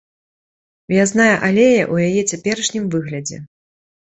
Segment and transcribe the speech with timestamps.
[0.93, 3.37] Уязная алея ў яе цяперашнім выглядзе.